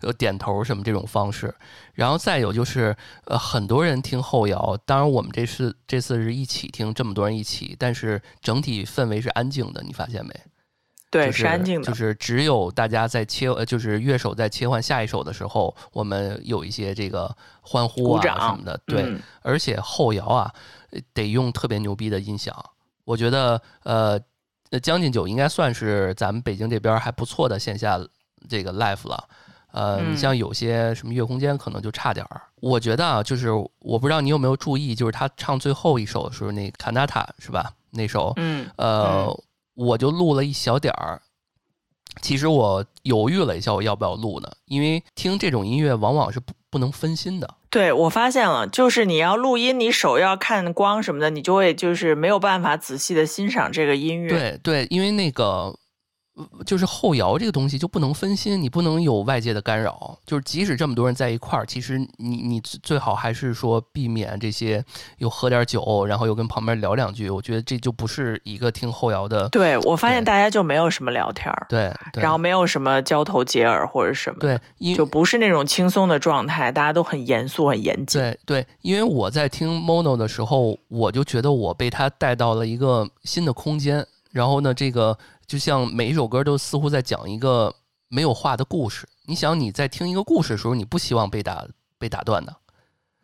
[0.00, 1.54] 呃点头什么这种方式。
[1.94, 10.32] 然后再有就是呃，很多人听后摇，当然我们这次这次是一起听，这么多人一起，但是整体氛围是安静的，你发现没？
[11.10, 19.02] 对，就是安静的，就是只有大家在切，呃，就是乐手在切换下一首的时候，我们有一些这个欢呼啊什么的，对。
[19.02, 20.52] 嗯而且后摇啊，
[20.90, 22.54] 呃得用特别牛逼的音响。
[23.04, 24.20] 我觉得，呃，
[24.70, 27.98] 呃将进酒应该算是咱们北京这边还不错的线下
[28.46, 29.28] 这个 live 了。
[29.72, 32.42] 呃，你嗯像有些什么月空间可能就差点儿。
[32.56, 37.72] 我觉得啊，就是我不知道你有没有注意，就是他唱最后一首的时候，那卡纳塔是吧？
[37.90, 39.34] 那首，嗯呃，
[39.78, 41.22] 我就录了一小点儿。
[42.20, 44.50] 其实我犹豫了一下，我要不要录呢？
[44.64, 47.54] 因为听这种音乐往往是不不能分心的。
[47.70, 54.30] 对我发现了，就是你要录音，你手要看光什么的，你就会就是没有办法仔细的欣赏这个音乐。
[54.30, 55.78] 对对，因为那个呃
[56.64, 60.18] 就是后摇这个东西就不能分心，你不能有外界的干扰。
[60.26, 64.84] 就是即使这么多人在一块儿，其实你你最最好还是说避免这些
[65.18, 67.30] 又喝点酒，然后又跟旁边聊两句。
[67.30, 69.48] 我觉得这就不是一个听后摇的。
[69.48, 78.20] 对我发现大家就没有什么聊天儿，对对，然后没有什么交头接耳或者什么，，对，因就不是那种轻松的状态，大家都很严肃、很严谨。
[78.20, 84.06] 对对，因为我在听 Mono 的时候，我就觉得我被他带到了一个新的空间。
[84.30, 85.16] 然后呢，这个
[85.48, 87.74] 就像每一首歌都似乎在讲一个
[88.08, 89.08] 没有话的故事。
[89.24, 91.66] 你想你在听一个故事的时候，你不希望被打
[91.98, 92.54] 被打断的，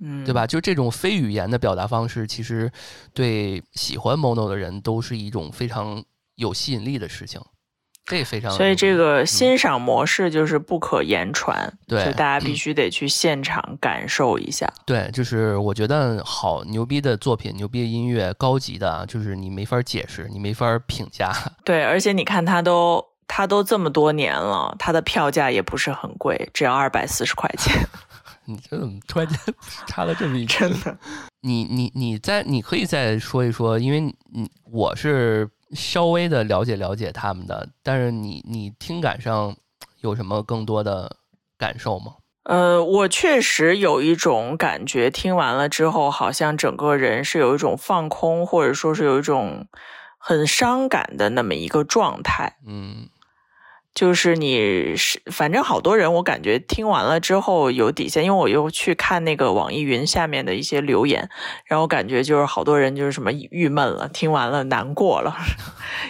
[0.00, 0.46] 嗯，对吧？
[0.46, 2.72] 就这种非语言的表达方式，其实
[3.12, 6.02] 对喜欢 Mono 的人都是一种非常
[6.36, 7.40] 有吸引力的事情。
[8.06, 14.70] 这非常，所以这个欣赏模式就是不可言传，嗯对就大家必须得去现场感受一下。
[14.84, 21.32] 对，就是我觉得好牛逼的作品、牛逼的音乐、高级的啊，就是你没法解释，你没法评价。
[21.64, 27.74] 对，而且你看他都他都这么多年了，他的票价也不是很贵，只要二百四十块钱，
[28.44, 29.38] 你这怎么突然间
[29.88, 30.94] 差了这么一真的。
[31.40, 39.56] 你你你再你可以再说一说，因为你我是稍微的了解了解他们的，但是你你听感上
[40.00, 41.16] 有什么更多的
[41.56, 42.14] 感受吗？
[42.44, 49.66] 呃，我确实有一种感觉，听完了之后，好像整个人是有一种放空，或者说是有一种
[50.18, 52.58] 很伤感的那么一个状态。
[52.66, 53.08] 嗯
[53.94, 61.30] 就是你是，反正好多人，我感觉听完了之后有底线，因为我又去看那个网易云下面的一些留言，
[61.64, 65.36] 然后感觉就是好多人就是什么郁闷了，听完了难过了，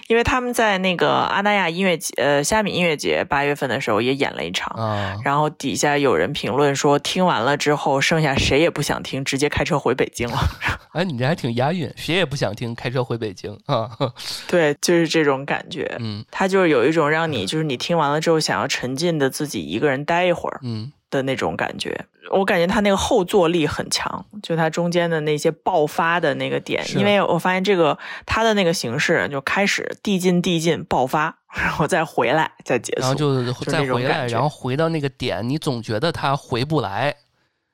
[0.09, 10.39] 因为他们在那个阿那亚音乐节，呃，虾米音乐节八月份的时候也演了一场，啊，然后底下有人评论说，听完了之后，剩下谁也不想听，直接开车回北京了。
[10.93, 13.91] 哎，你这还挺押韵，谁也不想听，开车回北京啊，
[14.47, 15.97] 对，就是这种感觉。
[16.01, 22.05] 嗯它就是有一种让你，就是你听完了之后想要沉浸的自己一个人待一会儿嗯的那种感觉。
[22.31, 27.97] 我感觉它那个后坐力很强，就它中间的那些爆发的那个点，因为我发现这个
[28.27, 37.15] 它的那个形式就开始递进递进爆发，然后再回来再结束，然后就再回来，然后回到那个点，你总觉得他回不来，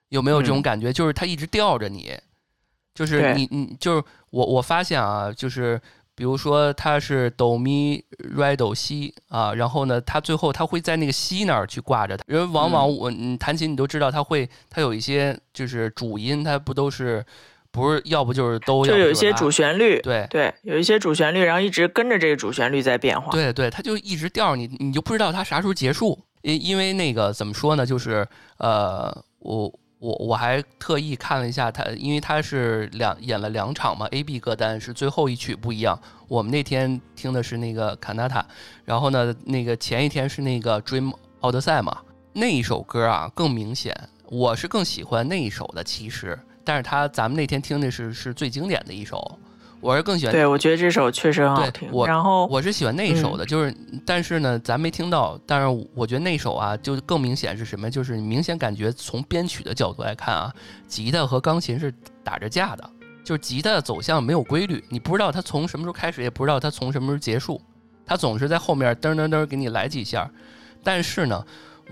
[0.09, 0.93] 有没有这种嗯感觉？
[0.93, 2.19] 就是他一直吊着你，
[2.95, 5.81] 就是你你就是我我发现啊，就是
[6.21, 8.05] 比如说它是哆咪
[8.37, 12.23] 来哆西啊，然后呢，它最后它会在那个西那儿去挂着它。
[12.29, 17.25] 因为往往我你弹琴你都知道，它会它有一些就是主音，它不都是
[17.71, 23.33] 不是要不就是都就有一些主旋律，对对，有一些主旋律，然后一直跟着这个主旋律在变化。
[23.33, 26.23] 对对，它就一直调你，你就不知道它啥时候结束。
[26.43, 29.73] 因因为那个怎么说呢，就是呃我。
[30.01, 35.97] 我我还特意看了一下他，因为他是两演了两场嘛，A B 歌单是最后一曲不一样。
[36.27, 38.45] 我们那天听的是那个卡纳塔，
[38.85, 41.99] 然后呢，那个前一天是那个 Dream 奥德赛嘛，
[42.33, 43.95] 那一首歌啊更明显，
[44.25, 49.39] 我是更喜欢那一首的其实，但是他咱们那天听的是是最经典的一首。
[49.81, 51.89] 我是更喜欢，对我觉得这首确实很好听。
[51.91, 53.75] 我然后我是喜欢那一首的，就是
[54.05, 55.39] 但是呢，咱没听到。
[55.47, 57.91] 但是我觉得那首啊，就更明显是什么？
[57.91, 60.53] 就是明显感觉从编曲的角度来看啊，
[60.87, 62.91] 吉他和钢琴是打着架的，
[63.25, 67.61] 就是吉他的走向没有规律，你不知道它从什么时候开始，也不知道它从什么时候结束，
[68.05, 70.31] 它总是在后面噔噔噔给你来几下。
[70.85, 71.45] 但是呢，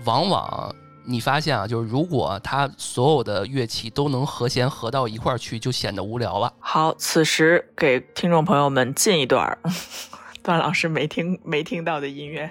[0.05, 0.75] 往往。
[1.09, 6.53] 你发现啊，就是如果他所有的乐器都能和弦合到一块儿去，就显得无聊了。
[6.59, 9.57] 好，此时给听众朋友们进一段
[10.43, 12.49] 段老师没听没听到的音乐。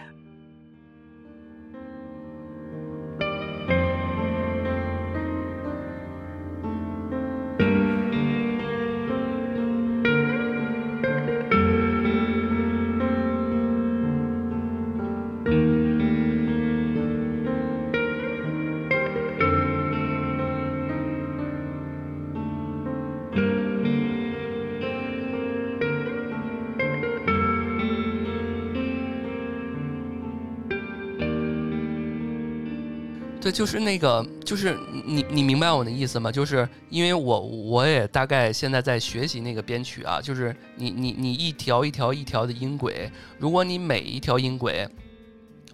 [33.58, 36.30] 就是那个，就是你你明白我的意思吗？
[36.30, 44.88] 就是因为我我也大概现在在学习那个编曲啊，就是你你你一条一条一条的音轨，如果你每一条音轨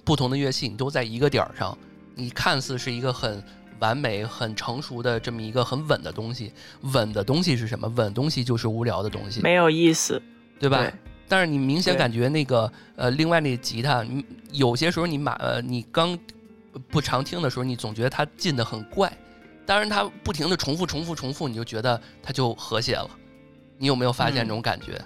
[0.03, 1.76] 不同的乐器你都在一个点儿上，
[2.14, 3.45] 你看似是一个很
[3.80, 6.51] 完美、很成熟的这么一个很稳的东西，
[6.95, 7.87] 稳的东西是什么？
[7.89, 10.22] 稳东西就是无聊的东西，没有意思，
[10.59, 10.91] 对吧？
[11.28, 16.18] 但是你明显感觉那个呃，另外那吉他，你有些时候你买呃，你刚。
[16.91, 19.12] 不常听的时候，你总觉得它进的很怪，
[19.64, 23.11] 当然它不停的重复、重复、重复，你就觉得它就和谐了。
[23.79, 25.01] 你有没有发现这种感觉？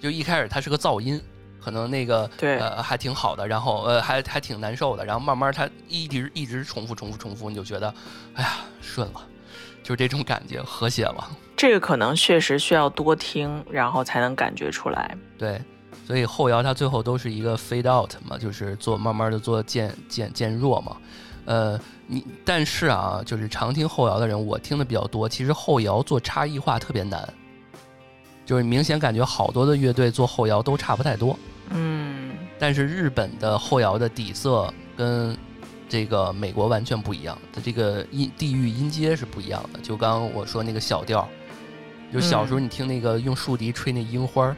[0.00, 1.20] 就一开始它是个噪音，
[1.60, 7.92] 可能那个对呃还挺好的，然后呃还还挺难受的，然后慢慢它一直一直重复、重复、重复，你就觉得
[8.34, 9.26] 哎呀顺了，
[9.82, 11.30] 就是这种感觉和谐了。
[11.56, 15.16] 这个可能确实需要多听，然后才能感觉出来。
[15.38, 15.60] 对。
[16.06, 20.96] 所以后摇它最后都是一个 fade out 嘛，就是做慢慢的做渐渐渐弱嘛，
[21.46, 27.26] 呃，你但是啊，就是常听后摇的人，我听的比较多，其实后摇做差异化特别难，
[28.44, 31.38] 就是明显感觉好多的乐队做后摇都差不太多，
[31.70, 35.34] 嗯，但是日本的后摇的底色跟
[35.88, 41.26] 这个美国完全不一样，它这个音地域音阶是不一样的，就刚刚我说那个小调，
[42.12, 44.54] 就小时候你听那个用竖笛吹那樱花。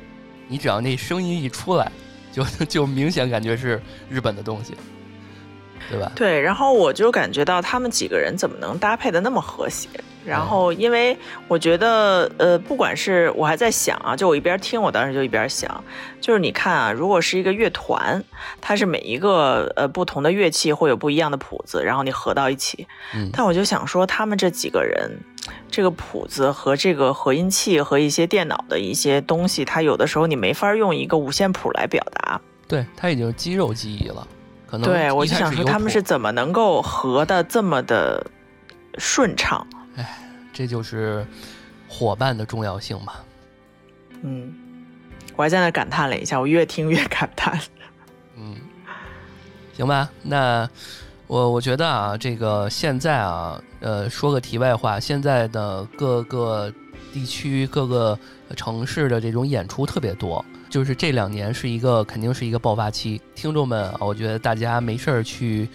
[0.48, 1.90] 你只要那声音一出来，
[2.32, 4.74] 就 就明显感觉是日本的东西，
[5.90, 6.10] 对吧？
[6.14, 9.88] 对，然后我就感觉到他们几个人怎么能搭配的那么和谐？
[10.24, 11.16] 然后，因为
[11.46, 15.84] 我觉得，呃，不管是我还在想啊，就我一边听，我当时就一边想，
[16.20, 18.20] 就是你看啊，如果是一个乐团，
[18.60, 25.08] 它是每一个呃不同的乐器会有不一样的谱子，然后你合到一起，嗯，但我就想说，他们这几个人。
[25.68, 32.40] 这个谱子和这个合音器和一些电脑的一些东西，它有的时候你没法用一个五线谱来表达。
[32.66, 34.26] 对，它已经肌肉记忆了。
[34.66, 38.26] 可能对我就想说，他们是怎么能够合的这么的
[38.98, 39.66] 顺畅？
[39.96, 40.18] 哎，
[40.52, 41.26] 这就是
[41.88, 43.12] 伙伴的重要性嘛。
[44.22, 44.54] 嗯，
[45.36, 47.60] 我还在那感叹了一下，我越听越感叹。
[48.36, 48.56] 嗯，
[49.72, 50.68] 行吧，那。
[51.26, 56.72] 我我觉得啊，这个现在啊，呃，说个题外话，现在的各个
[57.12, 58.18] 地区、各个
[58.54, 63.20] 城市的这种演出特别多，就是这两年是一个肯定是一个爆发期。
[63.34, 65.68] 听众们，我觉得大家没事儿去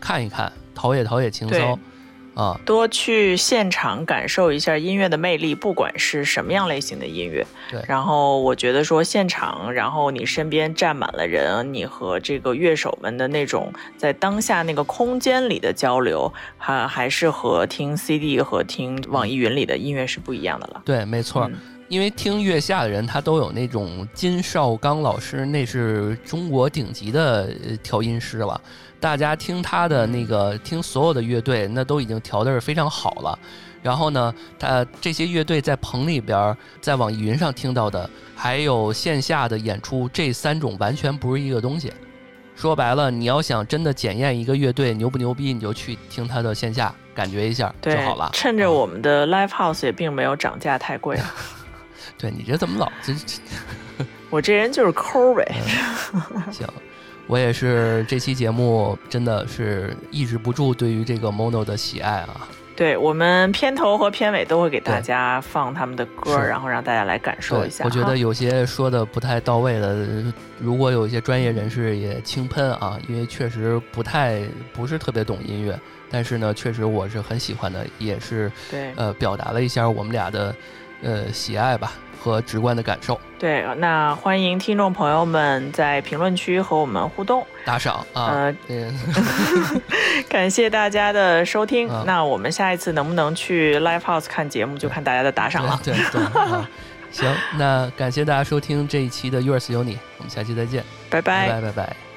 [0.00, 1.78] 看一看，陶冶陶冶情操。
[2.34, 7.46] 啊，多去现场感受一下音乐的魅力，不管是什么样类型的音乐。
[7.70, 20.82] 对，然后我觉得说现场，然后你身边站满了人，你和这个乐手们的那种在当下那个空间里的交流，还还是和听 CD 和听网易云里的音乐是不一样的了。
[20.84, 21.50] 对，没错。
[21.94, 27.48] 因为听月下的人，他都有那种金少刚老师，那是中国顶级的
[27.84, 28.60] 调音师了。
[28.98, 33.38] 大家听他的那个，听所有的乐队，那都已经调的是非常好了。
[33.80, 41.92] 然后呢，他这些乐队在棚里边，在网易云上听到的，还有线下的演出，这三种完全不是一个东西。
[42.56, 48.30] 说白了，你要想真的检验一个乐队牛不牛逼，你就去听他的线下，感觉一下就好了。
[48.32, 51.32] 趁着我们的 live house 也并没有涨价太贵啊。
[52.24, 53.12] 对你这怎么老这？
[54.30, 55.46] 我这人就是抠呗。
[56.50, 56.66] 行。
[57.26, 62.48] 我也是这期节目真的是抑制不住对于这个 Mono 的喜爱啊！
[62.76, 67.84] 对我们片头和片尾都会给大家放他们的歌，然后让大家来感受一下。
[67.84, 70.24] 我觉得有些说的不太到位的，
[70.58, 74.42] 如果有一些专业人士也轻喷啊，因为确实不太
[74.74, 75.78] 不是特别懂音乐，
[76.10, 80.54] 但是呢，确实我是很喜欢的，也是对呃表达了一下我们俩的
[81.02, 81.92] 呃喜爱吧。
[82.24, 83.20] 和直观的感受。
[83.38, 88.50] 对，那欢迎听众朋友们在评论区和我们互动打赏啊！
[88.68, 88.90] 呃，
[90.26, 91.86] 感谢大家的收听。
[92.06, 95.78] 那我们下一次能不能去 Live House 看节目，就看大家的打赏了。
[95.84, 96.22] 对对，
[97.12, 102.13] 行，那感谢大家收听这一期的 Yours 有你，我们下期再见，拜拜拜拜拜拜。